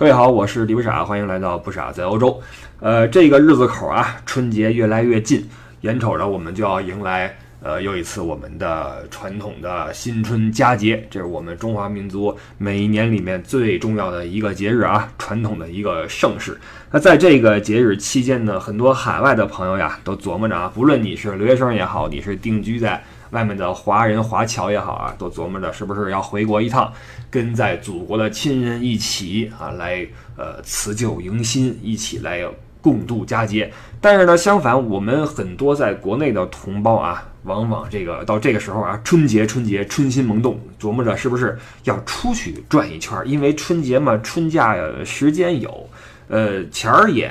[0.00, 2.40] 各位好，我是李不傻，欢迎来到不傻在欧洲。
[2.80, 5.46] 呃，这个日子口啊，春节越来越近，
[5.82, 16.58] 眼瞅着我们就要迎来呃又一次我们的传统的新春佳节，这是我们中华民族每一年里面最重要的一个节日啊，传统的一个盛世。
[16.90, 26.92] 那在这个节日期间呢，很多海外的朋友呀都琢磨着啊，不论你是留学生也好，你是定居在外面的华人华侨也好啊，都琢磨着是不是要回国一趟，
[27.30, 30.06] 跟在祖国的亲人一起啊，来
[30.36, 32.40] 呃辞旧迎新，一起来
[32.80, 33.72] 共度佳节。
[34.00, 45.88] 但是呢，相反，我们很多在国内的同胞啊，往往这个到这个时候啊，春节春节春心萌动，琢磨着是不是要出去转一圈，因为春节嘛，春假时间有。
[46.32, 47.28] 呃，钱儿也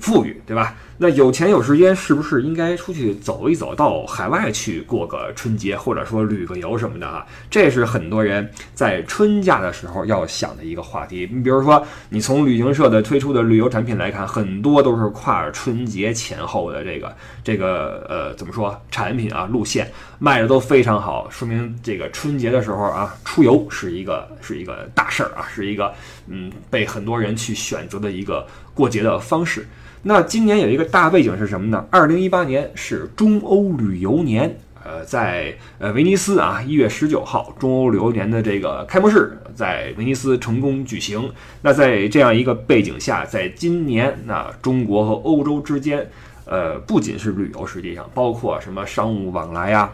[0.00, 0.76] 富裕，对吧？
[1.02, 7.24] 那有钱有时间，是不是应该出去走一走，到海外去过个春节，或者说旅个游什么的啊？
[7.48, 11.26] 这是很多人在春假的时候要想的一个话题。
[11.32, 25.94] 你比如说，你从旅行社的推出的旅游产品来看，很多都是跨春节前后的这个这个呃，怎么说产品啊路线卖的都非常好，说明这个春节的时候啊，出游是一个是一个大事儿啊，是一个
[26.26, 29.66] 嗯被很多人去选择的一个过节的方式。
[30.02, 31.84] 那今年有一个大背景是什么呢？
[31.90, 41.30] 二零一八年是中欧旅游年，呃，在呃威尼斯啊，一月十九号，中欧旅游年的这个开幕式在威尼斯成功举行。
[41.60, 46.08] 那在这样一个背景下，在今年，那中国和欧洲之间，
[46.46, 49.92] 呃，不仅是旅游，实际上包括什么商务往来呀，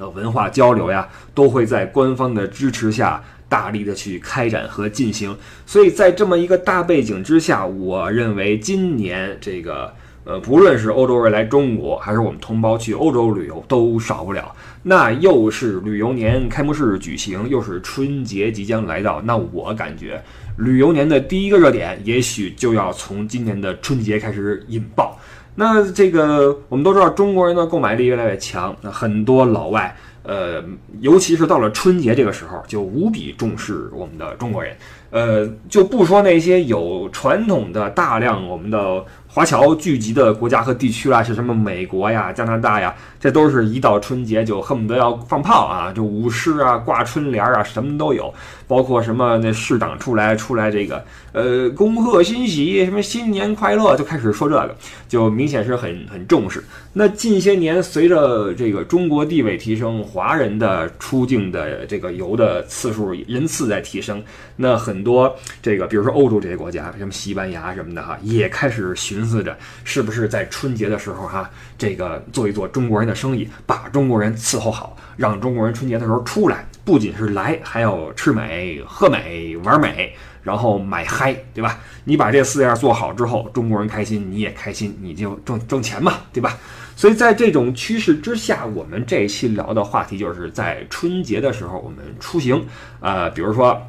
[0.00, 3.22] 呃，文化交流呀，都会在官方的支持下。
[3.50, 9.92] 大力的去开展和进行，所以在这么一个大背景之下，我认为今年这个
[10.24, 14.54] 呃，不论是欧洲人来中国，还是我们同胞去欧洲旅游，都少不了。
[14.84, 20.22] 那又是旅游年开幕式举行，又是春节即将来到，那我感觉
[20.56, 25.18] 旅游年的第一个热点，也许就要从今年的春节开始引爆。
[25.60, 29.94] 那这个我们都知道，中国人的购买力越来越强，那很多老外。
[30.22, 30.64] 呃，
[31.00, 34.74] 尤其是到了春节这个时候，就无比重视我们的中国人。
[35.10, 39.04] 呃，就不说那些有传统的大量我们的。
[39.32, 48.34] 华侨聚集的国家和地区啦，是什么美国呀、加拿大呀，这都是一到春节就恨不得要放炮啊，就舞狮啊、挂春联啊，什么都有。
[48.66, 54.76] 包括什么那市长出来出来这个，呃，恭贺新喜，什么新年快乐，就开始说这个，
[55.08, 56.62] 就明显是很很重视。
[56.92, 64.20] 那近些年随着这个中国地位提升，华人的出境的这个游的次数人次在提升，
[64.56, 69.30] 那很很多这个比如说欧洲这些国家，什么西班牙什么的哈，也开始寻。
[69.30, 80.12] 思着是不是在春节的时候哈，这个做一做中国人的生意，把中国人伺候好，让中国人春节的时候出来，不仅是来，还要吃美、喝美、玩美，
[80.42, 81.78] 然后买嗨，对吧？
[82.02, 86.58] 你把这四样做好之后，中国人开心，你也开心，你就挣挣钱嘛，对吧？
[86.96, 92.66] 所以在这种趋势之下，我们这一期聊的话题就是在春节的时候我们出行，
[92.98, 93.80] 呃，比如说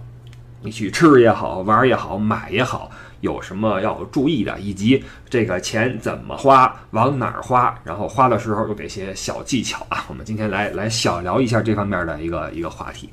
[0.61, 2.89] 你去吃也好，玩也好，买也好。
[3.21, 10.03] 有什么要注意的，以及这个钱怎么花，往哪儿花，然后花的时候有哪些小技巧啊？
[10.07, 13.07] 我们今天来来小聊一下这方面的一个一个话题。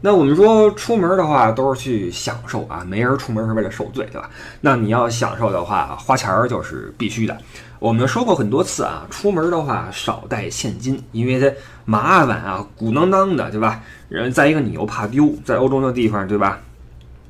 [0.00, 4.28] 那我们说出门的话都是去享受啊，没人出门是为了受罪，对吧？
[4.60, 7.38] 那你要享受的话，花钱儿就是必须的。
[7.78, 13.80] 我们说过很多次啊，出门的话少带现金，因为它麻烦啊，鼓囊囊的，对吧？
[14.08, 16.58] 人再一个你又怕丢，在欧洲那地方，对吧？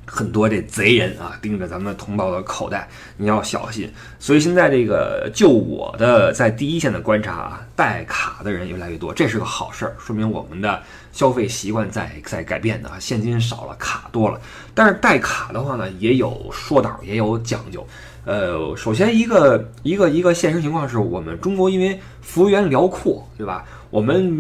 [0.06, 3.91] 很多这贼人啊，盯着咱们同胞的口袋，你要小心。
[4.19, 10.82] 所以现在这个，就我的在第一线的观察啊，带卡的人越来越多，这是个好事儿，说明我们的
[11.12, 14.41] 消费习惯在在改变的啊，现金少了，卡多了。
[14.75, 17.86] 但是带卡的话呢，也有说道，也有讲究。
[18.26, 23.66] 呃，首先一个一个一个现实情况是我们中国因为幅员辽阔，对吧？
[23.91, 24.34] 我们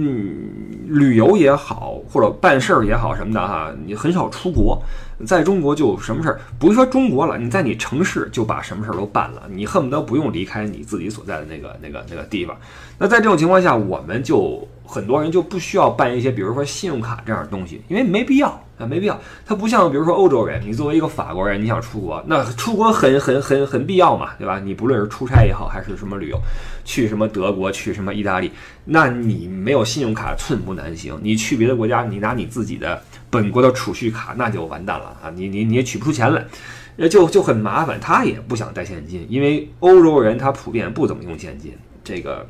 [0.88, 4.82] 旅游也好，或者办事儿也好什么的哈，你很少出国，
[5.26, 12.56] 在中国就什么事儿，不是说中国了，你在你城市就把什么事儿都办了，你恨不得不用离开你自己所在的那个那个那个地方。
[12.98, 19.20] 那在这种情况下，我们就很多人就不需要办一些，比如说信用卡这样的东西，因为没必要啊，没必要。
[19.44, 24.58] 它不像比如说欧洲人，你作为一个法国人，你想出国，那出国很很很很必要嘛，对吧？
[24.58, 26.40] 你不论是出差也好，还是什么旅游，
[26.84, 28.50] 去什么德国，去什么意大利，
[28.84, 29.34] 那你。
[29.44, 31.18] 你没有信用卡，寸步难行。
[31.20, 33.02] 你去别的国家，你拿你自己的
[33.34, 35.28] 本国的储蓄卡，那就完蛋了啊！
[35.34, 36.46] 你你你也取不出钱来，
[36.94, 37.98] 那就就很麻烦。
[37.98, 41.76] 他也不想带现金，因为欧洲人他普遍不怎么用现金。
[42.04, 42.46] 这个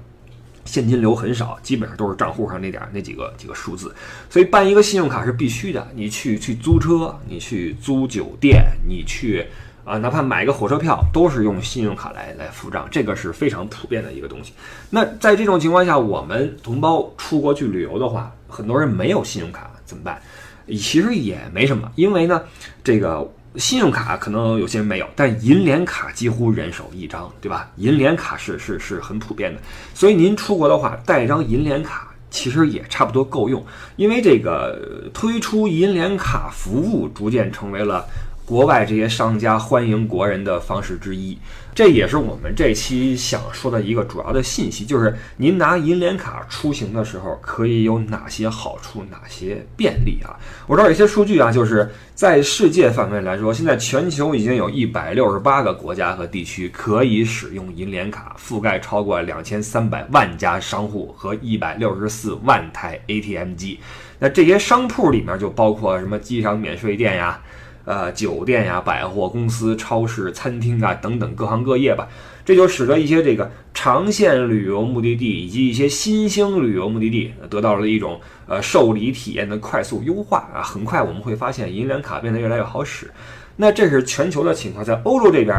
[0.66, 3.94] 现金流很少，基本上都是账户上那点儿那几个几个数字，
[4.28, 5.88] 所以办一个信用卡是必须的。
[5.94, 9.46] 你去去租车，你去租酒店，你去
[9.86, 14.52] 啊，哪怕买个火车票，都是用信用卡来来付账，这个是非常普遍的一个东西。
[14.90, 20.20] 那在这种情况下，我们同胞出国去旅游的话，很多人没有信用卡怎么办？
[20.68, 22.42] 其实也没什么，因为呢，
[22.82, 23.30] 这个。
[23.56, 27.70] 信用卡可能有些人没有，但银联卡几乎人手一张，对吧？
[27.76, 29.60] 银联卡是是是很普遍的，
[29.94, 33.64] 所以您出国的话带一张银联卡其实也差不多够用，
[33.94, 38.04] 因为这个推出银联卡服务逐渐成为了。
[38.46, 41.38] 国外这些商家欢迎国人的方式之一，
[41.74, 50.36] 这也是我们这期想说的一个主要的信息，就是您拿银联卡出行的时候可以有哪些好处，哪些便利啊？
[50.66, 63.80] 我知道有些数据啊，就是在世界范围来说，现在全球已经有一百六十八个国家和地区可以使用银联卡，覆盖超过两千三百万家商户和一百六十四万台 ATM 机。
[64.18, 67.40] 那这些商铺里面就包括什么机场免税店呀？
[67.84, 72.08] 呃，酒店呀、百货公司、超市、餐厅啊等等各行各业吧，
[72.44, 80.62] 这就使得一些这个长线旅游目的地以及一些新兴旅游目的地得到了一种呃受理体验的快速优化啊。
[80.62, 83.10] 很快我们会发现银联卡变得越来越好使。
[83.56, 85.54] 那这是全球的情况，在欧洲这边。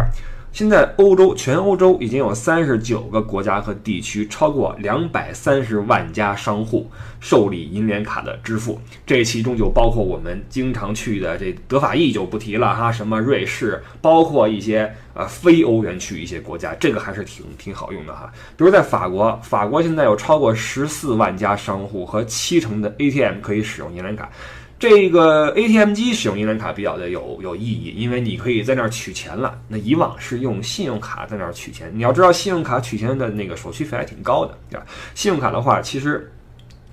[0.55, 18.31] 现在欧洲全欧洲已经有三十九个国家和地区，超过两百三十万家商户受理银联卡的支付，这其中就包括我们经常去的这德法意就不提了哈，什么瑞士，包括一些呃非欧元区一些国家，这个还是挺挺好用的哈。
[18.55, 24.29] 比如在法国，法国现在有超过十四万家商户和七成的 ATM 可以使用银联卡。
[24.77, 29.57] 这个 ATM 机使用银联卡比较的有有意义，因为你可以在那儿取钱了。
[29.69, 34.85] 那以往是用信用卡在那儿取钱，你要知道信用卡取钱的那个手续费还挺高的，对吧？
[35.15, 36.29] 信用卡的话，其实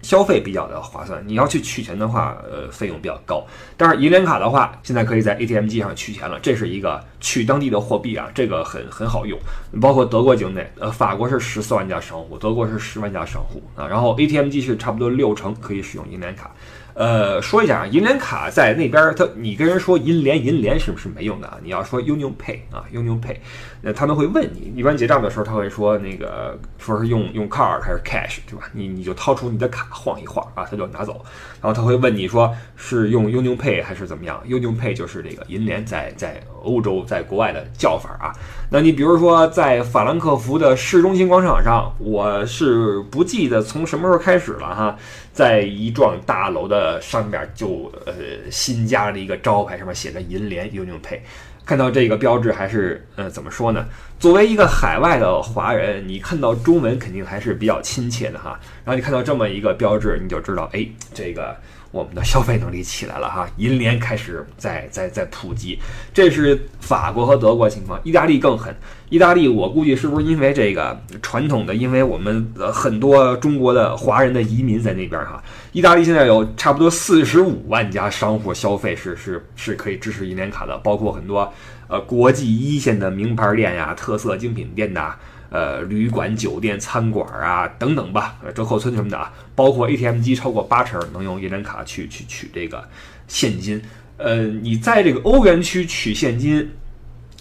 [0.00, 1.22] 消费比较的划算。
[1.26, 3.44] 你要去取钱的话，呃，费用比较高。
[3.76, 9.36] 但是银联卡的话，现在可以在 ATM 机上取钱了，这是一个取当地的货币啊，这个很很好用。
[9.80, 13.88] 包括德国境内，呃，法国是十四万家商户，德国是十万家商户啊。
[13.88, 16.52] 然后 ATM 机是差不多六成可以使用银联卡。
[16.94, 21.58] 呃，说一下啊，银联卡在那边，他你跟人说银联银联是不是没用的啊？
[21.62, 23.36] 你要说 Union Pay 啊，Union Pay，
[23.80, 28.68] 那他们会问你，一般结账的时候他会说那个说是用用 card 还是 cash，对吧？
[28.72, 31.24] 你你就掏出你的卡晃一晃啊，他就拿走。
[31.62, 38.32] 然后他会问你说是用 Union Pay 还是怎么样？Union Pay 就是这个银联在在欧洲在国外的叫法啊。
[38.70, 44.96] 那你比如说在法兰克福的市中心广场上，我是不记得从什么时候开始了哈。
[45.32, 48.12] 在一幢大楼的呃上面就呃
[48.50, 51.20] 新加了一个招牌，上面写着“银联 Union Pay”。
[51.64, 53.86] 看到这个标志，还是呃怎么说呢？
[54.18, 58.58] 作为一个海外的华人，你看到中文肯定还是比较亲切的哈。
[58.84, 60.84] 然后你看到这么一个标志，你就知道，哎，
[61.14, 61.56] 这个。
[61.92, 65.78] 我们的消费能力起来了哈，银联开始在在在普及，
[66.12, 68.74] 这是法国和德国情况，意大利更狠。
[69.10, 75.42] 意大利我估计是不是因为这个传统的，因为我们呃很多中国的华人的移民在那边哈，
[75.72, 81.52] 意大利现在有差不多四十五万家商户消费是是是可以支持银联卡的，包括很多
[81.88, 85.14] 呃国际一线的名牌店呀、特色精品店呐。
[85.52, 92.82] 呃，旅馆、酒店、餐馆啊，等等吧，折扣村什么的啊，包括 ATM 机超过八成能用银联卡去去取这个
[93.28, 93.82] 现金。
[94.16, 96.66] 呃，你在这个欧元区取现金，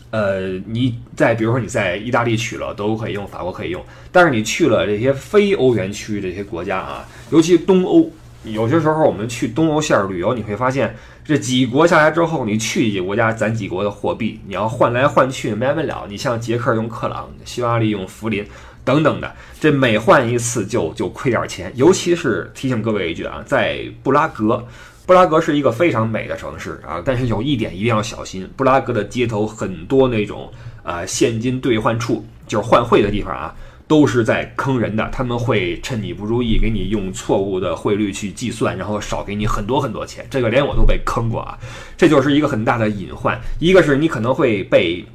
[0.09, 8.11] 呃，你在比如说你在意大利取了，德国可以用，法国可以用，但是你去了这些非欧元区这些国家啊，尤其东欧。
[8.43, 16.05] 有些时候我们去东欧线旅游，你会发现这几国下来之后，你去几国家攒几国的货币，你要换来换去没完没了。
[16.09, 18.43] 你像捷克用克朗，匈牙利用福林
[18.83, 21.71] 等等的，这每换一次就就亏点钱。
[21.75, 24.65] 尤其是提醒各位一句啊，在布拉格，
[25.05, 33.53] 布拉格是一个非常美的城市啊，但是有一点一定要小心，布拉格的街头很多那种啊现金兑换处，就是换汇的地方啊。
[33.91, 40.25] 都是在坑人的，他们会趁你不注意，给你用错误的汇率去计算，然后少给你很多很多钱。
[40.29, 41.57] 这个连我都被坑过啊，
[41.97, 43.37] 这就是一个很大的隐患。
[43.59, 45.05] 一个是你可能会被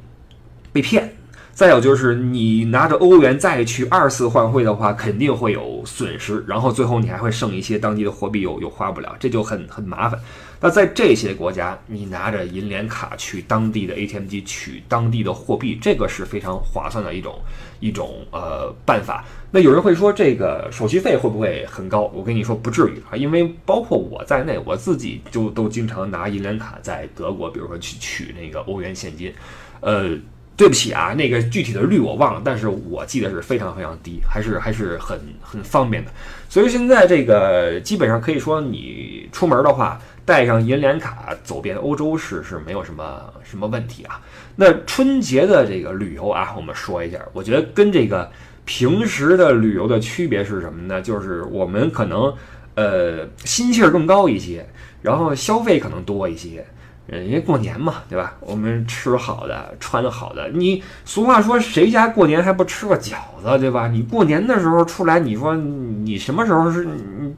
[0.71, 1.11] 被骗。
[1.53, 10.19] 再有就是你拿着欧元再去二次换汇的话，肯定会有损失，然后最后你还会剩一些当地的货币又又花不了，这就很很麻烦。
[10.59, 17.39] 那在这些国家，你拿着银联卡去当地的 ATM 机取当地的货币，这个是非常划算的一种
[17.79, 19.23] 一种呃办法。
[19.51, 22.11] 那有人会说这个手续费会不会很高？
[22.13, 29.33] 我跟你说不至于啊，因为包括我在内，我自己就都经常拿银联卡在德国，比如说去取那个欧元现金，
[29.81, 30.17] 呃。
[30.57, 36.09] 对不起啊，那个具体的率我忘了，但是我记得是非常非常低，还是还是很很方便的。
[36.49, 44.19] 所以现在这个基本上可以说，你出门的话，带上银联卡走遍欧洲是是没有什么什么问题啊。
[44.57, 48.29] 那春节的这个旅游啊，我们说一下，我觉得跟这个
[48.65, 51.01] 平时的旅游的区别是什么呢？
[51.01, 52.33] 就是我们可能
[52.75, 54.67] 呃心气儿更高一些，
[55.01, 56.65] 然后消费可能多一些。
[57.09, 58.33] 嗯，因为过年嘛，对吧？
[58.41, 60.49] 我们吃好的，穿好的。
[60.49, 63.87] 你俗话说，谁家过年还不吃个饺子，对吧？
[63.87, 66.87] 你过年的时候出来，你说你什么时候是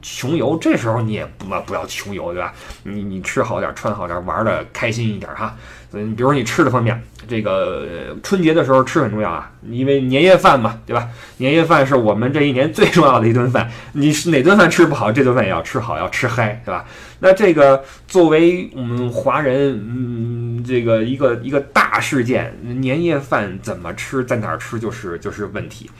[0.02, 0.56] 穷游？
[0.60, 2.52] 这时候你也不不要穷游，对吧？
[2.82, 5.54] 你你吃好点，穿好点，玩的开心一点哈。
[5.92, 11.08] 嗯，比如说你吃的方面，这个春节的时候吃很重要啊，因为年夜饭嘛，对吧？
[11.38, 16.84] 年夜饭是我们这一年最重要的一顿饭，你是哪顿饭吃不好，这顿饭也要吃好，要吃嗨，对吧？
[17.18, 25.90] 那这个作为我们华人，嗯，这个一个一个大事件，年夜饭怎么吃，在哪儿吃，就是就是问题。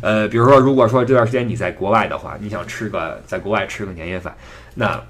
[0.00, 4.34] 呃，比如说，如果说这段时间你在国外的话，你想吃个在国外吃个年夜饭，
[4.74, 5.02] 那。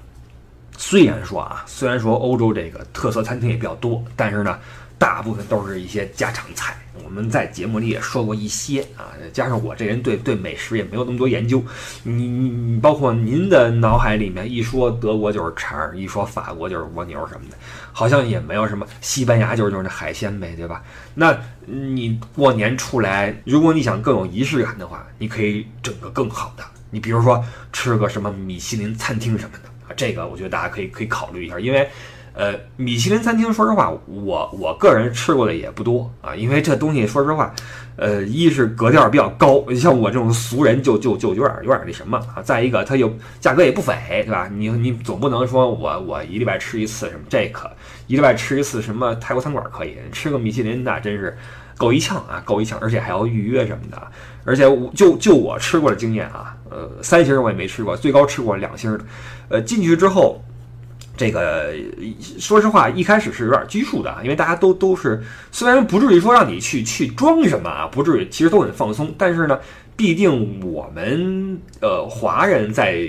[0.81, 4.57] 虽然说啊，虽然说欧洲这个特色餐厅也比较多，但是呢，
[4.97, 6.73] 大部分都是一些家常菜。
[7.03, 11.61] 我们在节目里也说过一些啊，加上我这人对对美食也没有那么多研究。
[12.03, 17.57] 你你你，包括您的脑海里面一说德国就是肠，一说法国就是蜗牛什么的，
[17.91, 18.87] 好像也没有什么。
[19.01, 20.81] 西班牙就是就是那海鲜呗，对吧？
[21.13, 26.63] 那你过年出来，如果你想更有仪式感的话，你可以整个更好的。
[26.89, 27.43] 你比如说
[27.73, 29.68] 吃个什么米其林餐厅什么的。
[29.95, 31.87] 这个我觉得大家可以可以考虑一下，因为，
[32.39, 37.53] 呃，米其林餐厅，说实话，我我个人吃过的也不多啊，因为这东西，说实话，
[37.97, 44.49] 呃，一是格调比较高，像我这种俗人就就就有点有点那什么啊，再一个它又价格也不菲，对吧？
[44.55, 47.69] 你你总不能说我我一礼拜吃一次什么这可
[48.07, 51.37] 一礼拜吃一次什么泰国餐馆可以，吃个米其林那真是
[51.77, 54.01] 够一呛啊，够一呛，而且还要预约什么的，
[54.45, 56.55] 而且我就就我吃过的经验啊。
[56.71, 59.03] 呃，三星我也没吃过，最高吃过两星的。
[59.49, 60.41] 呃，进去之后，
[61.19, 61.73] 这个
[62.39, 65.21] 说实话，一开始是有点拘束的啊，因为大家都都是，
[65.51, 69.13] 虽然不至于说让你去去装什么啊，不至于，其实都很放松。
[69.17, 69.59] 但是呢，
[69.97, 73.05] 毕竟我们呃华人在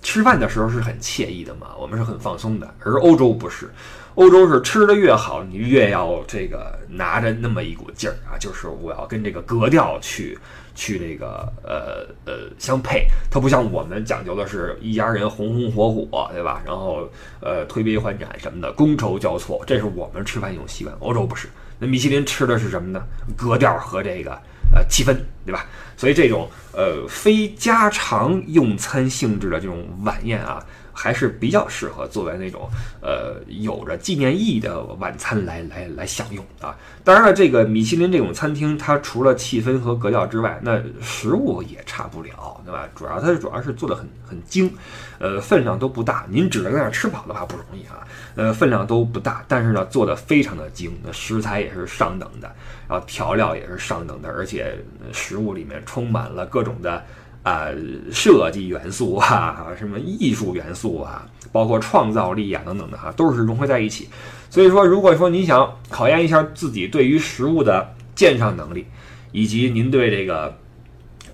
[0.00, 3.70] 吃饭的时候是很惬意的嘛，我们是很放松的，而欧洲不是。
[4.14, 10.38] 欧洲是吃的越好，你越要这个拿着那么一股劲儿啊，就是我要跟这个格调去
[10.74, 13.06] 去这个呃呃相配。
[13.30, 16.62] 它不像我们讲究的是一家人红红火火，对吧？
[16.66, 17.08] 然后
[17.40, 20.96] 呃推杯换盏什么的，觥筹交错，这是我们吃饭一种习惯。
[21.00, 21.48] 欧洲不是，
[21.78, 23.02] 那米其林吃的是什么呢？
[23.36, 24.32] 格调和这个
[24.74, 25.66] 呃气氛，对吧？
[25.96, 30.64] 所以这种呃非家常用餐性质的这种晚宴啊。
[30.92, 32.68] 还是比较适合作为那种
[33.00, 36.76] 呃有着纪念意义的晚餐来来来享用啊。
[37.04, 42.88] 当然了，这个米其林这种餐厅，它除了气氛和格调之外，那食物也差不了，对吧？
[42.94, 44.72] 主要它主要是做的很很精，
[45.18, 46.26] 呃，分量都不大。
[46.28, 48.06] 您只能在那吃饱的话不容易啊。
[48.34, 52.50] 呃，分量都不大，但是呢，做的非常的精，那食材也是上等的，
[52.88, 54.78] 然后调料也是上等的，而且
[55.12, 57.02] 食物里面充满了各种的。
[57.42, 57.66] 啊，
[58.12, 64.08] 设计元素啊，什么艺术元素啊，包括创造力啊等等的哈，都是融合在一起。
[64.48, 68.86] 所以说，如果说您想考验一下自己对于食物的鉴赏能力，
[69.32, 70.56] 以及您对这个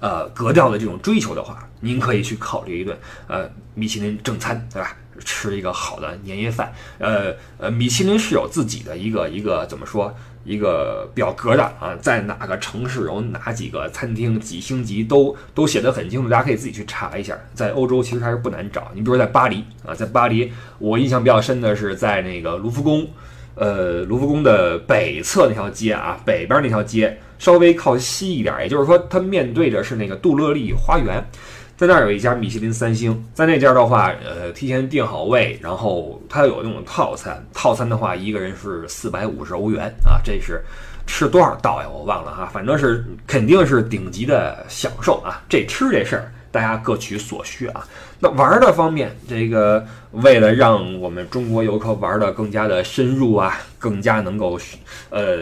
[0.00, 2.96] 呃格调的这种追求的话，您可以去考虑一顿
[3.26, 4.96] 呃米其林正餐，对吧？
[5.24, 6.72] 吃一个好的年夜饭。
[6.98, 10.14] 呃呃，米其林是有自己的一个一个怎么说？
[10.48, 17.38] 一个表格的啊，在哪个城市有哪几个餐厅几星级都都写得很清楚，大家可以自己去查一下。
[17.52, 23.06] 在欧洲其实还是不难找，你比如在巴黎啊，在巴黎我印象比较深的是在那个卢浮宫，
[23.54, 31.22] 呃，卢浮宫的北侧那条街啊，北边那条街稍微靠西一点，也就是说它面对着是那个杜乐丽花园。
[31.78, 40.60] 在那儿有一家米其林三星，在那家的话，呃，提前订好位，然后它有那种套餐，套餐的话一个人是四百五十欧元啊，这是
[41.06, 41.88] 吃多少道呀？
[41.88, 45.40] 我忘了哈，反正是肯定是顶级的享受啊。
[45.48, 47.86] 这吃这事儿，大家各取所需啊。
[48.18, 54.58] 那玩的方面，这个为了让我们中国游客玩的更加的深入啊，更加能够
[55.10, 55.36] 呃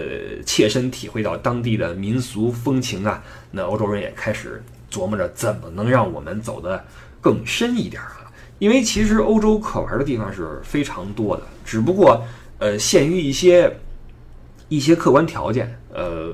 [0.44, 4.62] 切身体会到当地的民俗风情啊，那欧洲人也开始。
[4.90, 6.82] 琢磨着怎么能让我们走得
[7.20, 8.30] 更深一点啊？
[8.58, 12.24] 因为其实欧洲可玩的地方是非常多的，只不过
[12.58, 13.70] 呃限于一些
[14.68, 16.32] 一些客观条件，呃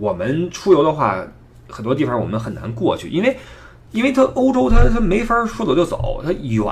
[0.00, 1.22] 我们出游的话，
[1.68, 3.36] 很多地方我们很难过去，因为
[3.92, 6.64] 因为它欧洲它它没法说走就走，它远，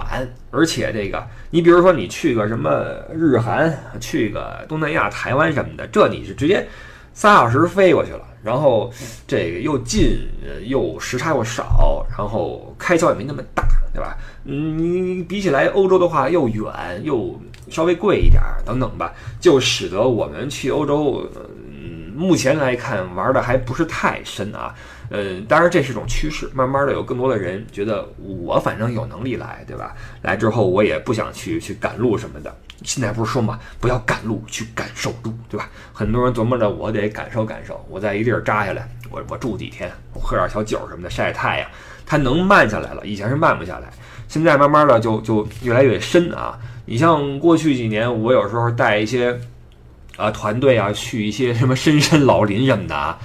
[0.50, 2.70] 而且这个你比如说你去个什么
[3.12, 6.66] 日韩，去个东南亚台湾什么的，这你是直接。
[7.16, 8.92] 仨小时飞过去了，然后
[9.26, 10.18] 这个又近，
[10.66, 14.14] 又时差又少，然后开销也没那么大，对吧？
[14.44, 16.62] 嗯，你比起来欧洲的话，又远
[17.02, 17.34] 又
[17.70, 21.26] 稍微贵一点，等等吧，就使得我们去欧洲，
[21.70, 24.74] 嗯，目前来看玩的还不是太深啊。
[25.08, 29.96] 嗯，当然这是种趋势，慢慢的有更多的人觉得我反正有能力来，对吧？
[30.20, 32.54] 来之后我也不想去去赶路什么的。
[32.82, 35.68] 现在不是说嘛，不要赶路，去感受路，对吧？
[35.92, 41.68] 很多人琢磨着我得感受感受，我在一地儿扎下来，我我住几天，我喝点小酒什么的，晒晒太阳，
[42.04, 43.04] 它能慢下来了。
[43.06, 43.88] 以前是慢不下来，
[44.28, 46.58] 现在慢慢的就就越来越深啊。
[46.84, 49.36] 你像过去几年，我有时候带一些
[50.16, 53.18] 啊团队啊去一些什么深山老林什么的啊。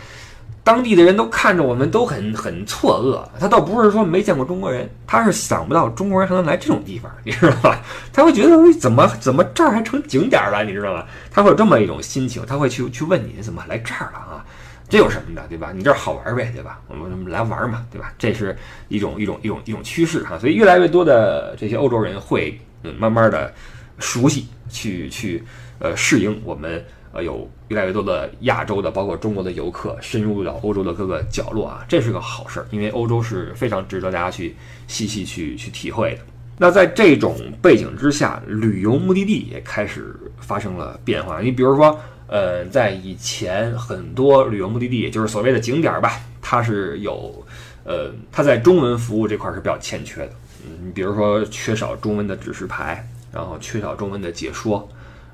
[0.71, 7.81] 当地的人都看着我们都很很错愕，他倒不是说没见过中国人，他是想不到中国人还能来这种地方， 你知道吧？
[8.13, 11.03] 他会觉得怎么怎么这儿还成景点了，你知道吗？
[11.29, 14.45] 他会有这么一种心情，他会去去问你怎么来这儿了啊？
[14.87, 15.73] 这有什么的，对吧？
[15.75, 16.79] 你这儿好玩呗，对吧？
[16.87, 18.13] 我们来玩嘛，对吧？
[18.17, 23.53] 这是一种一种一种一种趋势哈，所以越来越多的这些欧洲人会嗯慢慢的
[23.99, 25.43] 熟悉，去去
[25.79, 26.81] 呃适应我们。
[27.13, 34.55] 呃，有越来越多的亚洲的，包括中国的游客深入到欧洲的各个角落啊，这是个好事儿，因为欧洲是非常值得大家去
[34.87, 36.21] 细细去去体会的。
[36.57, 41.41] 那在这种背景之下，旅游目的地也开始发生了变化。
[41.41, 47.43] 你比如说，呃，在以前很多旅游目的地，也就是所谓的景点吧，它是有，
[47.83, 50.31] 呃，它在中文服务这块是比较欠缺的。
[50.65, 54.87] 嗯，你比如说缺少中文的指示牌，然后缺少中文的解说，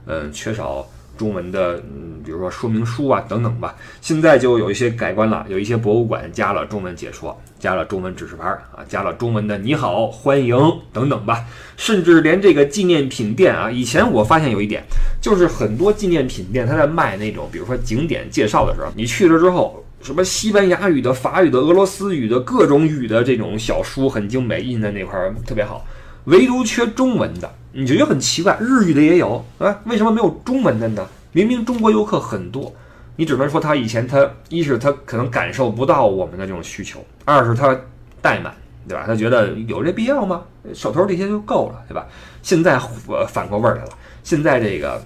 [0.05, 0.88] 嗯，缺少。
[1.17, 10.55] 中文的，嗯，比如说说明书啊等等吧，现在就有一些改观了，有一些博物馆加了中文解说，加了中文指示牌啊，加了中文的你好、欢迎
[10.93, 11.43] 等等吧，
[11.75, 14.83] 甚至连这个纪念品店啊，以前我发现有一点，
[15.19, 25.86] 就是很多纪念品店他在卖那种，比如说景点介绍的时候，你去了之后，什么西班牙语的、法语的、俄罗斯语的各种语的这种小书很精美，印在那块儿特别好。
[26.25, 28.57] 唯独缺中文的，你就觉得很奇怪。
[28.60, 31.07] 日语的也有啊，为什么没有中文的呢？
[31.31, 32.74] 明明中国游客很多，
[33.17, 37.80] 你只能说他以前他一是他可能感受不到我们的这种需求，二是他
[38.19, 38.52] 怠慢，
[38.88, 39.04] 对吧？
[39.06, 40.41] 他觉得有这必要吗？
[40.73, 42.08] 手头这些就够了，对吧？
[42.41, 43.89] 现在呃反过味儿来了，
[44.23, 44.99] 现在这个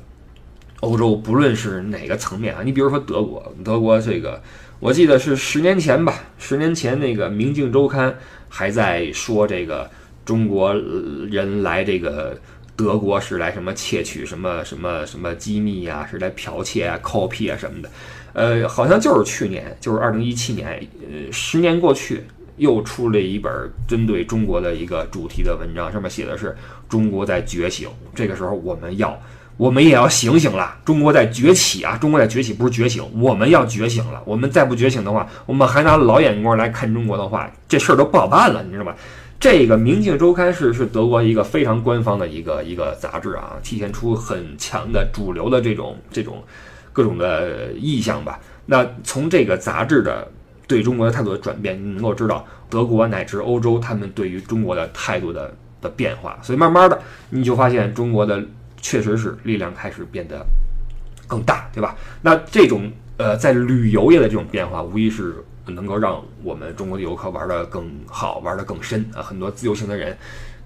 [0.79, 4.41] 欧洲不论是哪个层面啊，你比如说德国，德国这个
[4.79, 8.09] 我记得是十年前吧，十年前那个《明镜周刊》
[8.47, 9.89] 还在说这个。
[10.23, 12.37] 中国人来这个
[12.83, 16.07] 德国是来什么窃取什么什么什么机密呀？
[16.09, 17.89] 是来剽窃啊、copy 啊什么的？
[18.33, 20.67] 呃，好像就是去年，就是二零一七年，
[21.01, 22.23] 呃，十年过去，
[22.57, 23.51] 又出了一本
[23.87, 26.55] 针对中国的一个主题的文章，上面写的是
[26.87, 27.89] 中国在觉醒。
[28.15, 29.19] 这个时候我们要，
[29.57, 31.97] 我们也要醒醒了，中国在崛起啊！
[31.97, 34.21] 中国在崛起，不是觉醒，我们要觉醒了。
[34.25, 38.95] 我们再不觉醒的话，我们还拿老眼光来看中国的话，这事儿都不好办了，你知道吗？
[39.41, 46.43] 这个《明镜周刊》是是德国一个非常官方的一个一个杂志啊，体现出很强的主流的这种这种
[46.93, 48.39] 各种的意向吧。
[48.67, 50.27] 那从这个杂志的
[50.67, 55.51] 对中国的态度的转变，你能够知道德国乃至欧洲他们对于中国的态度的
[55.81, 56.37] 的变化。
[56.43, 57.01] 所以慢慢的，
[57.31, 58.45] 你就发现中国的
[58.79, 60.45] 确实是力量开始变得
[61.25, 61.95] 更大，对吧？
[62.21, 65.43] 那这种呃，在旅游业的这种变化，无疑是。
[65.73, 69.21] 能够让我们中国的游客玩的更好，玩的更深啊！
[69.21, 70.17] 很多自由行的人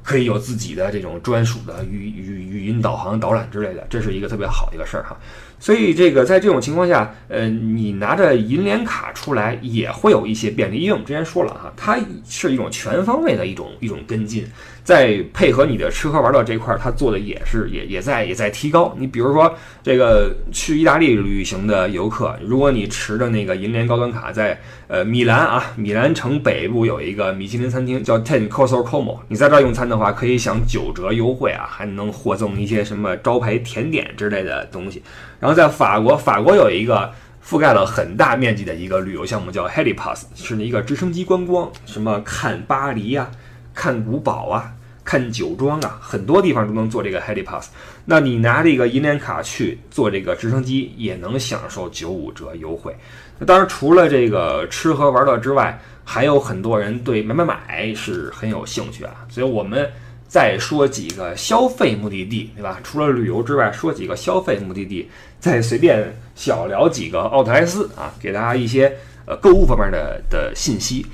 [0.04, 5.18] 可以有自己的这种专属的语语语音导航导览之类的，这是一个特别好的一个事儿哈。
[5.65, 11.97] 所以这个在这种情况下，呃，你拿着银联卡出来也会有一些便利，因为我们之前说了哈，它
[12.30, 14.45] 是一种全方位的一种一种跟进。
[14.84, 18.95] 在配合你的吃喝玩乐这块儿，他做的也是也也在也在提高。
[18.99, 19.51] 你比如说
[19.82, 24.56] 这个去意大利旅行的游客，如果你持着那个银联高端卡，在
[24.88, 35.01] 呃米兰啊，米兰城北部有一个米其林餐厅叫 Ten Coso Como，你在这儿用餐的话，可以享九折优惠啊，还能获赠一些什么招牌甜点之类的东西。
[35.39, 37.12] 然后在法国，法国有一个
[37.45, 43.30] 覆盖了很大面积的一个旅游项目叫 Helipass，是一个直升机观光，什么看巴黎呀。
[43.78, 44.71] 看古堡啊，
[45.04, 47.69] 看酒庄啊，很多地方都能做这个 Heli Pass。
[48.06, 52.95] 那你拿这个银联卡去做这个直升机，也能享受九五折优惠。
[53.38, 59.12] 那当然，除了这个吃喝玩乐之外，还有很多人对买买买是很有兴趣啊。
[59.28, 59.91] 所以我们
[60.27, 62.79] 再说几个消费目的地，对吧？
[62.83, 65.09] 除了旅游之外，说几个消费目的地，
[65.39, 68.93] 再随便小聊几个奥特莱斯啊，给大家一些
[69.25, 71.05] 呃购物方面的的信息，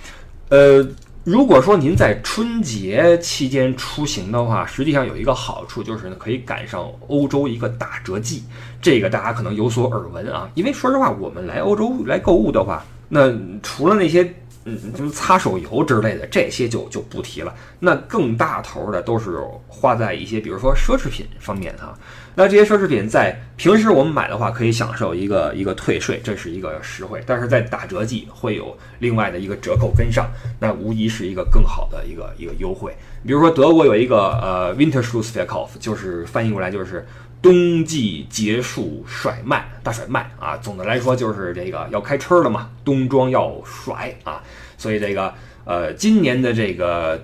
[0.50, 0.88] 呃。
[1.24, 8.41] 如果说您在春节期间出行的话，实际上有一个好处就是呢，可以赶上欧洲一个打折季。
[8.82, 14.34] 这个大家可能有所耳闻啊，因为说实话，我们来欧洲来购物的话，那除了那些。
[14.65, 17.54] 嗯，什么擦手油之类的，这些就就不提了。
[17.80, 21.97] 那更大头的都是花在一些，比如说奢侈品方面哈。
[22.36, 27.21] 那这些奢侈品在平时我们买的话，可以享受一个一个退税，这是一个实惠。
[27.26, 32.95] 但是在打折季会有另外的一个折扣跟上，那无疑是一个更好的一个一个优惠。
[33.26, 37.06] 比如说德国有一个呃 Winterschlussverkauf，就是翻译过来就是。
[37.42, 40.56] 冬季结束甩卖，大甩卖啊！
[40.58, 44.44] 总的来说就是这个要开春了嘛，冬装要甩啊！
[44.78, 45.34] 所以这个
[45.66, 47.20] 呃，今年的这个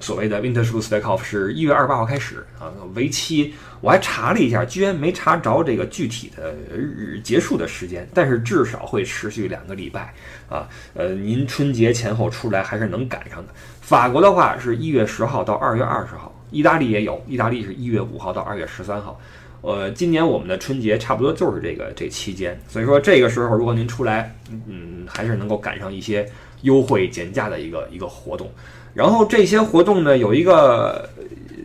[0.00, 10.12] 所谓的 Winter s h o e s t a k Off 是一月二十八号开始啊，为期我还查了一下，居然没查着这个具体的日结束的时间，但是至少会持续两个礼拜
[10.50, 10.68] 啊！
[10.92, 13.52] 呃，您春节前后出来还是能赶上的。
[13.80, 19.18] 法国的话是一月十号到二月二十号，意大利也有，意大利是一月五号到二月十三号。
[19.64, 26.30] 呃，今年我们的春节差不多就是这个这期间，所以说这个时候如果您出来，嗯，还是能够赶上一些
[26.62, 28.52] 优惠减价的一个一个活动。
[28.92, 31.08] 然后这些活动呢，有一个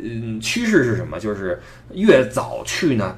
[0.02, 1.20] 嗯趋势是什么？
[1.20, 1.62] 就是
[1.94, 3.18] 越早去呢，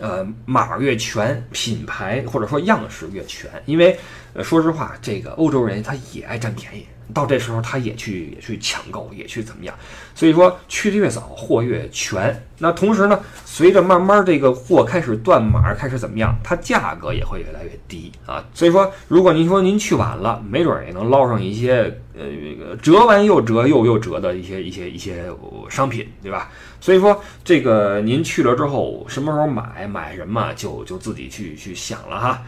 [0.00, 3.48] 呃，码越全，品牌或者说样式越全。
[3.66, 3.96] 因为，
[4.42, 6.84] 说实话，这个欧洲人他也爱占便宜。
[7.14, 9.74] 到这时候，他也去也去抢购，也去怎么样？
[10.14, 12.44] 所以说去的越早，货越全。
[12.58, 18.44] 那同时呢，随着慢慢这个货开始断码，开始怎么样，它价格也会越来越低啊。
[18.54, 25.24] 所以说，如果您说您去晚了，没准也能捞上一些呃折完又折又又折的一些一些一些
[25.68, 26.52] 商品，对吧？
[26.80, 32.42] 所以说这个您去了之后，什么时候买买什么，就就自己去去想了哈。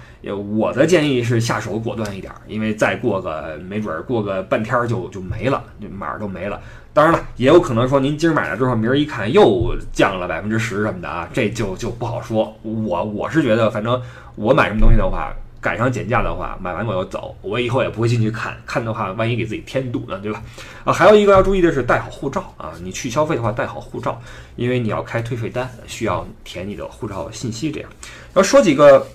[0.56, 6.60] 我的建议是下手果断一点，因为再过个没准过个半天就就没了，码都没了。
[6.94, 12.56] 当然了，也有可能说您今儿买了之后，明儿一看又降了百分之十什么的啊，这就就不好说。
[12.62, 14.00] 我我是觉得，反正
[14.36, 20.40] 我买什么东西的话，赶上减价的话，买完我就走，我以后也不会进去看看的话，万一给自己添堵呢，对吧？
[20.84, 24.20] 啊， 还有一个要注意的是带好护照啊，你去消费的话带好护照，
[24.54, 27.72] 因为你要开退税单，需要填你的护照信息。
[27.72, 27.90] 这样，
[28.34, 29.06] 要说几个。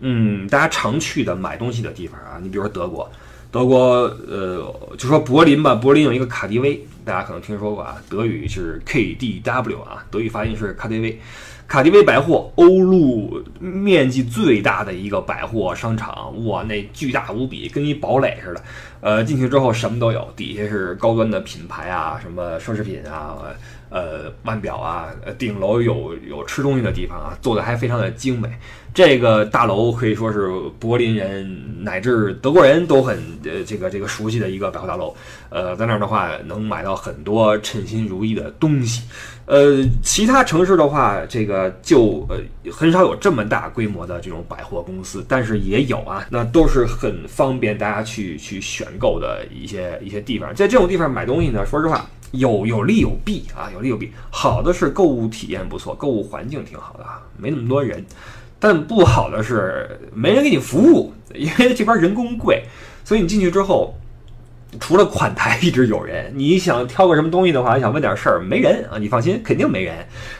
[0.00, 3.10] 嗯，大家常去的买东西的地方啊，你比如说德国，
[3.50, 4.62] 德国呃，
[4.98, 11.16] 就说柏林吧，柏林有一个卡迪威，大家可能听说过啊，德语是 KDW 啊，德语发音是卡迪威，
[11.68, 18.62] 卡迪威百货，欧陆面积最大的一个百货商场，哇，那巨大无比，跟一堡垒似的。
[19.06, 23.36] 呃，进去之后什么都有，底下是高端的品牌啊，什么奢侈品啊，
[23.88, 28.48] 呃，腕表啊，顶楼有有吃东西的地方啊，做的还非常的精美。
[28.92, 35.14] 这个大楼可以说是柏林人乃至德国人都很呃这个这个熟悉的一个百货大楼，
[35.50, 39.02] 呃，在那儿的话能买到很多称心如意的东西，
[39.44, 42.38] 呃，其他城市的话，这个就呃
[42.72, 58.04] 很少有这么大规模的这种百货公司，但是也有啊，那都是很方便大家去去选购的一些一些地方，在这种地方买东西呢，说实话有有利有弊啊，有利有弊，好的是购物体验不错，购物环境挺好的啊，没那么多人。
[58.58, 62.64] 但不好的是没人给你服务，因为这边人工贵，
[63.04, 63.94] 所以你进去之后，
[64.80, 69.94] 除了款台一直有人，你想挑个什么东西的话，想问点事儿，没人啊，你放心，肯定没人。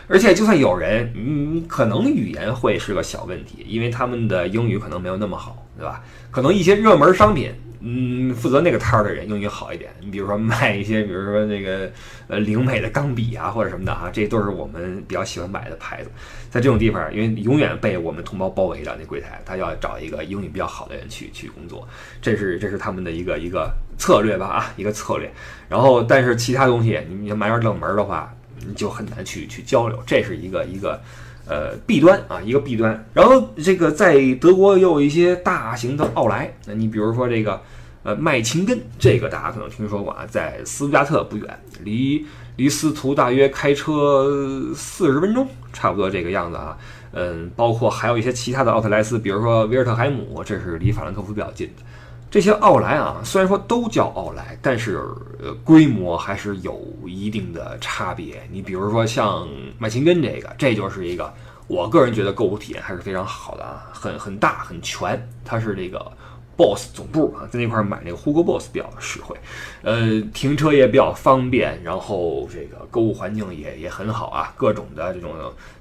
[0.08, 6.02] 而且就算有人，你可能语言会是个小问题，因为他们的英语可能没有那么好，对吧？
[6.30, 7.52] 可能一些热门商品。
[7.88, 9.92] 嗯，负责那个摊儿的人英语好一点。
[10.00, 11.88] 你比如说卖一些，比如说那个
[12.26, 16.10] 呃灵美的钢笔啊，或者什么的哈，这都是我们比较喜欢买的牌子。
[16.50, 21.86] 在这种地方，因为永远被我们同胞包围着，那柜台他要找一个英语比较好的人去去工作，
[22.20, 25.30] 这是这是他们的一个一个策略吧啊，一个策略。
[25.68, 28.34] 然后，但是其他东西你要买点冷门的话，
[28.66, 31.00] 你就很难去去交流，这是一个一个。
[31.48, 33.06] 呃，弊端啊，一个弊端。
[33.14, 37.62] 然后这个在德国又有一些大型的奥莱，那你比如说这个，
[38.06, 46.78] 呃，麦琴根，这个大家可能听说过啊，在斯图加特不远，离离斯图大约开车四十分钟，差不多这个样子啊。
[47.10, 51.82] 嗯，包括还有一些其他的奥特莱斯，比如说维尔特海姆，这是离法兰克福比较近的。
[52.30, 55.00] 这些奥莱啊，虽然说都叫奥莱，但是
[55.42, 58.40] 呃规模还是有一定的差别。
[58.52, 59.48] 你比如说像
[59.80, 61.34] 麦琴根这个，这就是一个
[61.66, 66.12] 我个人觉得购物体验还是非常好的啊，很很大很全，它是这个
[66.56, 69.36] Boss 总部啊，在那块买那个 Hugo Boss 比较实惠，
[69.82, 75.34] 呃，停车也比较方便，然后这个购物环境也也很好啊，各种的这种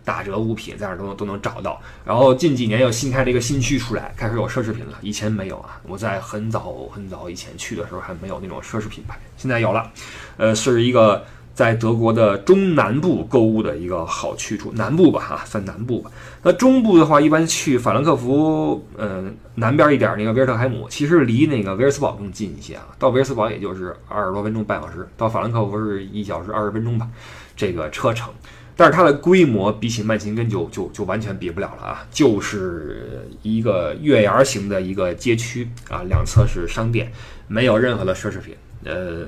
[0.04, 1.82] 打折物品在那都能都能找到。
[2.04, 5.80] 然后近几年又新开了一个新区出来，开始有奢侈品了，以前没有啊。
[5.88, 9.90] 我在很早很早以前去的时候还没有那种奢侈品牌，现在有了，
[10.38, 11.26] 呃，是一个。
[11.56, 16.12] 在德国的中南部购物的一个好去处，南部吧，哈，算南部吧。
[16.44, 22.86] 那中部的话，一般去法兰克福，嗯，南边一点那个维尔特海姆，其实离那个维尔斯堡更近一些啊。
[23.00, 27.08] 到维尔斯堡也就是二十多分钟，半小时；到法兰克福是一小时二十分钟吧，
[27.56, 28.30] 这个车程。
[28.76, 37.10] 但是它的规模比起曼琴根就就就完全比不了了啊，就是一个月牙形的一个街区啊，两侧是商店，
[37.48, 39.26] 没有任何的奢侈品，呃。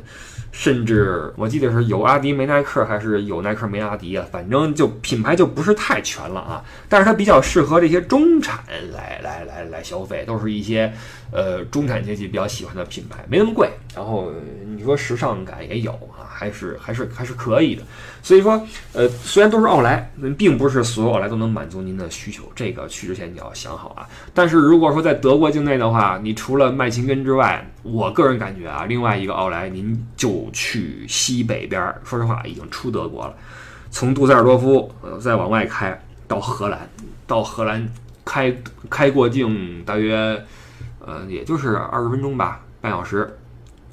[0.59, 4.25] 甚至我记得是有阿迪没耐克，还是有耐克没阿迪啊？
[4.31, 6.65] 反正就品牌就不是太全了啊。
[6.89, 10.91] 但是它比较适合这些中产来来来来消费，都是一些
[11.31, 13.69] 呃中产阶级比较喜欢的品牌，没那么贵。
[13.95, 14.31] 然后
[14.65, 17.81] 你说时尚感也有啊，还是还是还是可以的。
[18.21, 18.61] 所以说，
[18.93, 24.05] 呃，虽然都是奥莱，并不是所有奥莱都能满足您的需求，这个去之前你要想好啊。
[24.35, 31.99] 但是如果说在德国境内的话，你除了麦琴根之外，我个人感觉啊，另外一个奥莱您就去西北边儿。
[32.03, 33.33] 说实话，已经出德国了，
[33.89, 36.87] 从杜塞尔多夫呃再往外开到荷兰，
[37.25, 37.87] 到荷兰
[38.25, 38.53] 开
[38.89, 40.39] 开过境大约
[40.99, 43.35] 呃也就是二十分钟吧，半小时。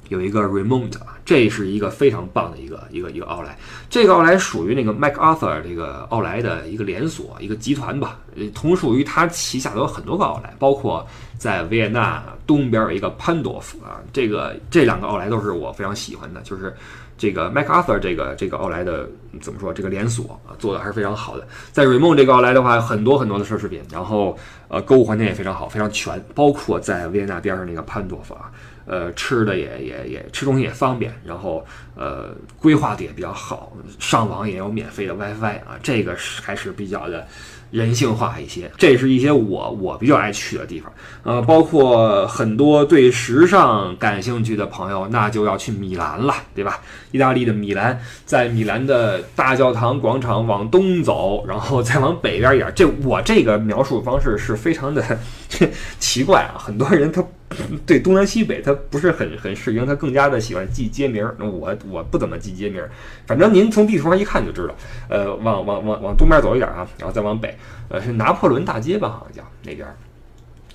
[0.09, 3.57] 有一个 Remont 啊，这是一个非常棒的一个一个一个奥莱。
[3.89, 11.05] 这个奥莱属于那个 MacArthur 这个奥莱的一个连锁一个集团吧，呃，同属于它旗下都有很多个奥莱，包括
[11.37, 16.75] 在维也纳东边有一个潘多夫啊，这个这两个奥莱都是我非常喜欢的，就是
[17.17, 19.09] 这个 MacArthur 这个这个奥莱的
[19.41, 21.47] 怎么说，这个连锁啊做的还是非常好的。
[21.71, 24.37] 在 Remont 这个奥莱的话，很多很多的奢侈品，然后
[24.67, 28.51] 呃购物环境也非常好，非常全，包括在维也纳边上那个潘多夫啊。
[28.85, 37.25] 呃，吃的也也也吃东西也方便，然后呃，规划的也比较好，上网也有免费的 WiFi 啊，这个是还是比较的
[37.71, 38.69] 人性化一些。
[38.77, 40.93] 这是一些我我比较爱去的地方，
[41.23, 46.79] 呃，包括很多对时尚感兴趣的朋友，那就要去米兰了，对吧？
[47.11, 52.71] 意大利的米兰，在米兰的大教堂广场往东走，然后再往北边一点。
[52.75, 55.03] 这我这个描述方式是非常的
[55.99, 57.25] 奇怪啊，很多人他。
[57.85, 61.23] 对东南西北，他不是很很适应，他更加的喜欢记街名。
[61.39, 62.81] 我我不怎么记街名，
[63.25, 64.75] 反正您从地图上一看就知道。
[65.09, 67.57] 呃，往往往往东边走一点啊，然后再往北，
[67.89, 69.09] 呃，是拿破仑大街吧？
[69.09, 69.87] 好像叫那边，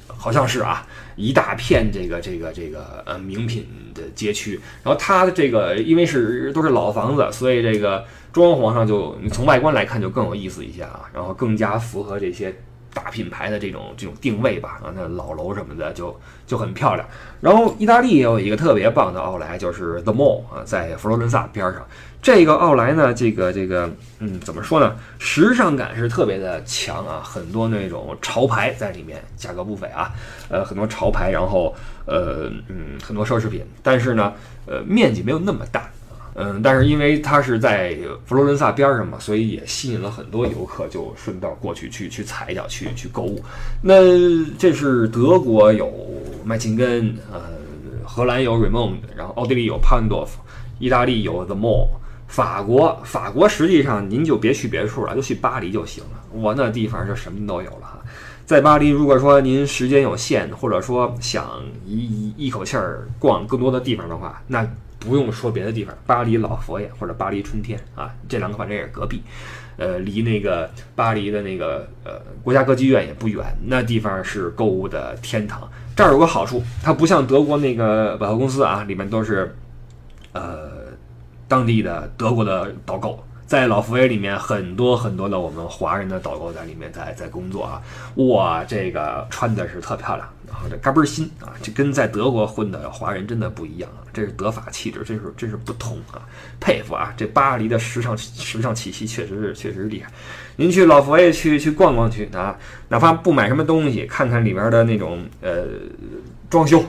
[0.07, 4.61] 好像是啊，一大片这个这个这个呃名品的街区。
[4.83, 12.55] 然后它的这个因为是都是老房子，所以这个装潢上就你从外观来看就更有意思一些啊，然后更加符合这些。
[12.92, 17.07] 大品牌的这种这种定位吧，啊，那老楼什么的就就很漂亮。
[17.40, 21.87] 然后意大利也有一个特别棒的奥莱，就是 The Mall 啊，在佛罗伦萨边上。
[22.22, 24.94] 这个奥莱呢，这个这个，嗯，怎么说呢？
[25.18, 30.12] 时尚感是特别的强啊，很多那种潮牌在里面，价格不菲啊，
[30.50, 31.74] 呃，很多潮牌，然后
[32.05, 34.35] 呃，嗯，很多奢侈品，但是呢，
[34.66, 35.88] 呃，面积没有那么大。
[36.42, 43.42] 嗯，但是因为它是在佛罗伦萨边上嘛，所以也吸引了很多游客，就顺道过去去去踩一脚，去去购物。
[43.83, 43.94] 那
[44.59, 45.92] 这是德国有
[46.42, 47.42] 麦琴根，呃，
[48.05, 50.38] 荷兰有 Remond，然后奥地利有 p a n d o f
[50.79, 51.88] 意大利有 The Mall，
[52.26, 56.22] 法国法国实际上您就别去别处了，就去巴黎就行了。
[56.33, 57.98] 我那地方就什么都有了哈。
[58.46, 64.66] 在巴黎，如果说您时间有限，或者说想一一一口气儿逛更多的地方的话，那。
[65.01, 69.23] 不用说别的地方，巴黎老佛爷或者巴黎春天啊，这两个反正也是隔壁，
[69.77, 75.69] 呃，离那个巴黎的那个呃国家歌剧院也不远，那地方是购物的天堂。
[75.97, 79.57] 这儿有个好处，它不像德国那个百货公司啊，里面都是
[80.33, 80.71] 呃
[81.49, 83.19] 当地的德国的导购。
[83.51, 87.83] 在老佛爷里面，很多很多的我们华人的导购在里面在在工作啊，
[88.15, 96.23] 哇，这个穿的是特漂亮，然后这嘎嘣新啊，这跟在德国混的华人真的不一样啊，这是德法气质，真是真是不同啊，
[96.61, 100.09] 佩服啊，这巴黎的时尚时尚气息确实是确实厉害。
[100.55, 105.65] 您去老佛爷去去逛逛去啊，哪怕不买什么东西，看看里边的那种呃
[106.49, 106.85] 装修。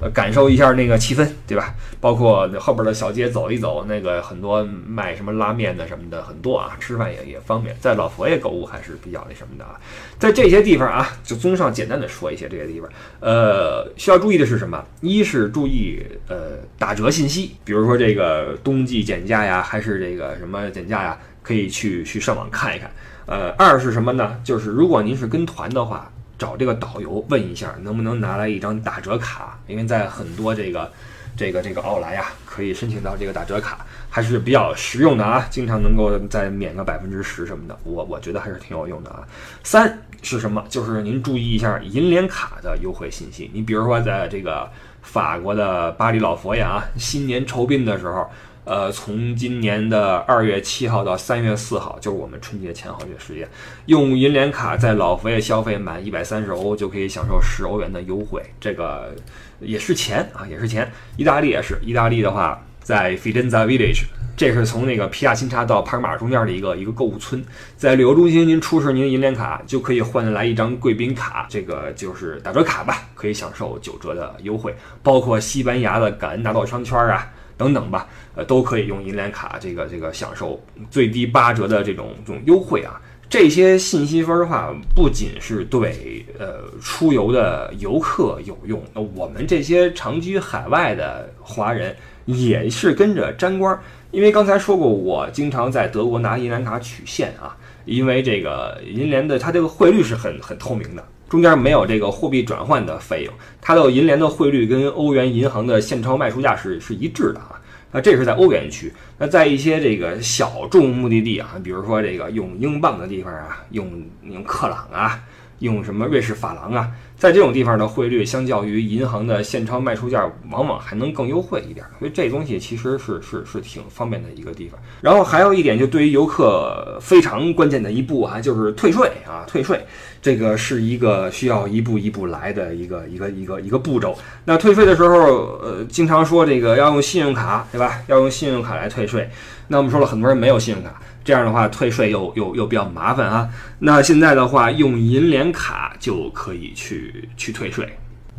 [0.00, 1.74] 呃，感受一下那个气氛，对吧？
[2.00, 7.74] 包括后边的小街走一走，那个很多卖什么拉面的什么的很多啊，吃饭也也方便。
[7.80, 9.74] 在老佛爷购物还是比较那什么的啊。
[10.16, 14.84] 在这些地方啊，就综上简单的说一些这些地方，呃，需要注意的是什么？
[15.00, 22.88] 一是注意呃打折信息，比如说这个冬季减价呀，还是这个什么减价呀，可以去去上网看一看。
[23.26, 24.36] 呃，二是什么呢？
[24.44, 26.08] 就是如果您是跟团的话。
[26.38, 30.90] 找这个导游问一下，能不能拿来一张打折卡，因为在很多这个
[31.36, 39.26] 这个这个奥莱呀，可以申请到这个打折卡，还是比较实用的啊，经常能够再免个百分之十什么的，我我觉得还是挺有用的啊。
[39.64, 40.64] 三是什么？
[40.68, 44.70] 就是您注意一下银联卡的优惠信息，你比如说在这个
[45.02, 48.30] 法国的巴黎老佛爷啊，新年酬宾的时候。
[48.68, 53.48] 呃，从今年的二月七号到三月四号，就是我们春节前后这个时间，
[53.86, 59.16] 用银联卡在老佛爷消费满一百三十欧就可以享受十欧元的优惠，这个
[59.58, 60.92] 也是钱啊，也是钱。
[61.16, 64.02] 意大利也是，意大利的话，在 Fidenza Village，
[64.36, 67.42] 这是从那个皮亚新察到帕尔马中间的一个一个购物村，
[67.78, 77.26] 在旅游中心您出示您的银联卡就可以换来一张贵宾卡，这个就是打折卡吧，可以享受九折的优惠，包括西班牙的感恩大道商圈啊。
[77.58, 80.58] 等等吧，呃，都可以用银联卡，这个这个享受
[80.90, 82.98] 最低八折的这种这种优惠啊。
[83.28, 91.94] 这些信息分的话，不仅是对呃出游的游客有用，那我们这些长居海外的华人
[92.24, 93.78] 也是跟着沾光。
[94.12, 101.04] 因为刚才说过，我经常在德国拿银联卡取现啊，因为这个银联的它这个汇率是很很透明的。
[101.28, 107.60] 中间没有这个货币转换的费用，它的银联的汇率跟欧元银行的现钞卖出价是是一致的啊。
[107.90, 113.90] 那这是在欧元区，那在一些这个小众目的地啊，比如说这个用英镑的地方啊，用
[114.24, 115.18] 用克朗啊，
[115.60, 116.90] 用什么瑞士法郎啊。
[117.16, 124.78] 在这种地方的汇率，相较于银行的现钞卖出价，往往还能更优惠一点，所以这东西其实是是是挺方便的一个地方。
[125.00, 129.80] 然后还有一点，就对于游客非常关键的一步啊，就是退税啊，退税，
[130.20, 134.16] 这个是一个需要一步一步来的一个一个一个一个步骤。
[134.44, 138.00] 那退税的时候，呃，经常说这个要用信用卡，对吧？
[138.06, 139.28] 要用信用卡来退税。
[139.68, 141.00] 那我们说了，很多人没有信用卡。
[141.24, 143.48] 这样的话，退税又又又比较麻烦啊。
[143.80, 147.86] 那现在的话，用银联卡就可以去去退税。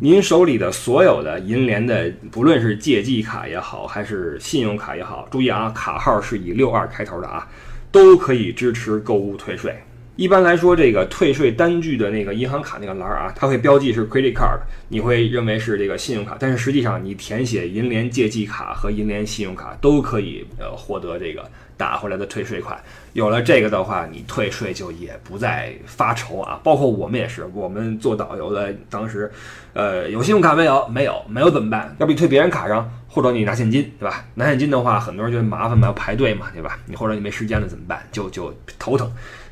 [0.02, 7.46] 您手里的所有的银联的，不论是借记卡也好，还是信用卡也好，注意啊，卡号是以六二开头的啊，
[7.92, 9.74] 都可以支持购物退税。
[10.16, 21.50] 一般来说，这个退税单据的那个银行卡那个栏儿啊，它会标记是 credit card，你会认为是这个信用卡，但是实际上你填写银联借记卡和银联信用卡都可以呃获得这个
[21.80, 22.78] 打回来的退税款。
[23.14, 26.60] 有了这个的话，你退税就也不再发愁啊。
[26.62, 29.32] 包括我们也是，我们做导游的当时，
[29.72, 30.86] 呃，有信用卡没有？
[30.88, 31.96] 没有，没有怎么办？
[31.98, 34.26] 要不你退别人卡上，或者你拿现金，对吧？
[34.34, 36.78] 拿现金的话，很多人觉得麻烦嘛，要排队嘛，对吧？
[36.84, 38.06] 你或者你没时间了怎么办？
[38.12, 39.10] 就就头疼。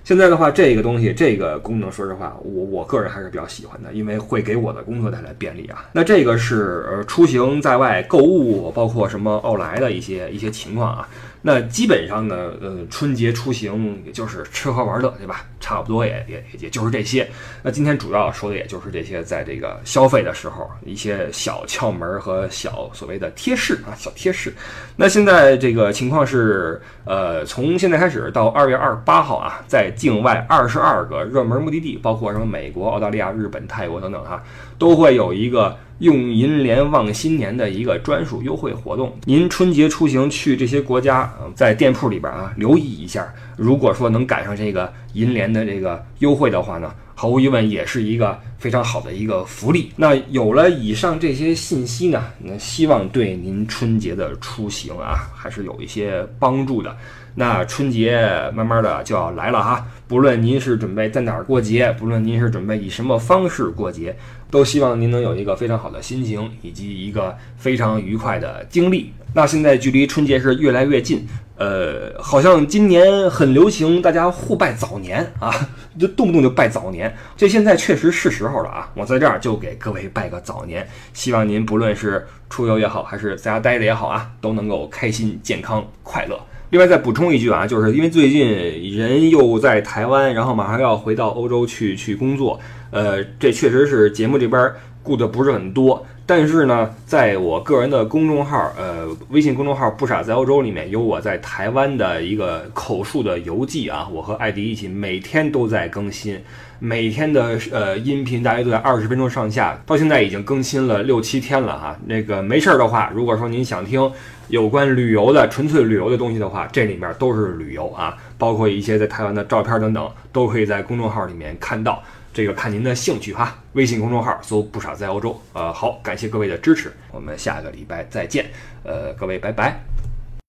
[0.08, 5.84] 现在的话，这个东西，这个功能，说实话，我我个人还是比较喜欢的，因为会给我的工作带来便利啊。
[5.92, 11.06] 那这个是呃出行在外购物，包括什么奥莱的一些一些情况啊。
[11.40, 15.44] 那基本上呢，呃，春节出行也就是吃喝玩乐，对吧？
[15.60, 17.28] 差不多也也也就是这些。
[17.62, 24.52] 那今天主要说的也就是这些，在这个消费的时候一些小窍门和小所谓的贴士啊，小贴士。
[24.96, 34.42] 那现在这个情况是，呃，从现在开始到二月二十八号啊，在境外二十二个热门目的地，包括什么美国、澳大利亚、日本、泰国等等哈，
[34.78, 35.76] 都会有一个。
[35.98, 43.26] 用银联旺新年的一个专属优惠活动，您春节出行去这些国家，在店铺里边啊留意一下。
[43.56, 49.90] 如果说能赶上这个银联的这个优惠的话呢，毫无疑问也是一个非常好的一个福利。
[49.96, 56.96] 那有了以上这些信息呢，那希望对您春节的出行啊还是有一些帮助的。
[57.34, 58.20] 那春节
[58.54, 64.16] 慢慢的就要来了哈，不论您是准备在哪儿过节，不论您是准备以什么方式过节，
[64.50, 69.12] 都希望您能有一个非常好的心情以及一个非常愉快的经历。
[69.34, 75.52] 那现在距离春节是越来越近，呃，好像今年很流行大家互拜早年啊，
[76.00, 78.90] 就动不动就拜早年，这现在确实是时候了啊！
[78.94, 86.40] 我在这儿就给各位拜个早年，希望您不论是出游也好，还是在家待着也好啊，都能够开心、健康、快乐。
[86.70, 88.46] 另外再补充一句啊，就是因为最近
[88.94, 94.70] 人又在台湾，然后马上要回到欧洲去去工作，呃，这确实是节目这边
[95.02, 96.06] 顾的不是很多。
[96.26, 106.38] 但是呢，在我个人的公众号，呃，微信公众号“不傻在欧洲”里面有我在台湾的一个口述的游记啊，我和艾迪一起每天都在更新，
[106.78, 111.98] 每天的呃音频大约都在二十分钟上下，到现在已经更新了六七天了哈。
[112.04, 114.12] 那个没事儿的话，如果说您想听
[114.48, 122.02] 有关旅游的纯粹旅游的东西的话，这里面都是旅游啊，包括一些在台湾的照片等等，都可以在公众号里面看到。
[122.30, 125.40] 这个看您的兴趣哈，微信公众号搜“不傻在欧洲”。
[125.54, 128.46] 呃，好，感谢各位的支持，我们下个礼拜再见。
[128.84, 129.97] 呃，各位拜拜。